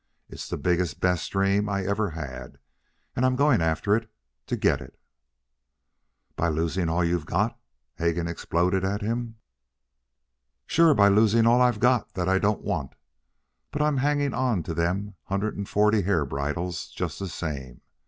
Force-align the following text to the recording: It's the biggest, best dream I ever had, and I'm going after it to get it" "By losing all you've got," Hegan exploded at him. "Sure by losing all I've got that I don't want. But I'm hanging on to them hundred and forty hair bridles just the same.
It's 0.29 0.49
the 0.49 0.57
biggest, 0.57 0.99
best 0.99 1.31
dream 1.31 1.69
I 1.69 1.85
ever 1.85 2.09
had, 2.09 2.57
and 3.15 3.23
I'm 3.23 3.35
going 3.35 3.61
after 3.61 3.95
it 3.95 4.09
to 4.47 4.57
get 4.57 4.81
it" 4.81 4.97
"By 6.35 6.49
losing 6.49 6.89
all 6.89 7.03
you've 7.05 7.27
got," 7.27 7.59
Hegan 7.99 8.27
exploded 8.27 8.83
at 8.83 9.03
him. 9.03 9.35
"Sure 10.65 10.95
by 10.95 11.07
losing 11.09 11.45
all 11.45 11.61
I've 11.61 11.79
got 11.79 12.15
that 12.15 12.27
I 12.27 12.39
don't 12.39 12.63
want. 12.63 12.95
But 13.69 13.83
I'm 13.83 13.97
hanging 13.97 14.33
on 14.33 14.63
to 14.63 14.73
them 14.73 15.13
hundred 15.25 15.55
and 15.55 15.69
forty 15.69 16.01
hair 16.01 16.25
bridles 16.25 16.87
just 16.89 17.19
the 17.19 17.27
same. 17.29 17.81